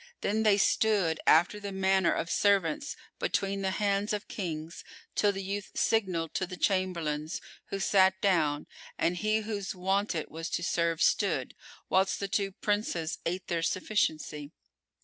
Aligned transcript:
Then 0.21 0.41
they 0.41 0.57
stood, 0.57 1.19
after 1.27 1.59
the 1.59 1.71
manner 1.71 2.11
of 2.11 2.31
servants 2.31 2.95
between 3.19 3.61
the 3.61 3.69
hands 3.77 4.13
of 4.13 4.27
Kings, 4.27 4.83
till 5.13 5.31
the 5.31 5.43
youth 5.43 5.69
signalled 5.75 6.33
to 6.33 6.47
the 6.47 6.57
Chamberlains, 6.57 7.39
who 7.67 7.79
sat 7.79 8.19
down, 8.19 8.65
and 8.97 9.17
he 9.17 9.41
whose 9.41 9.75
wont 9.75 10.15
it 10.15 10.31
was 10.31 10.49
to 10.49 10.63
serve 10.63 11.03
stood, 11.03 11.53
whilst 11.87 12.19
the 12.19 12.27
two 12.27 12.51
Princes 12.51 13.19
ate 13.27 13.45
their 13.45 13.61
sufficiency. 13.61 14.49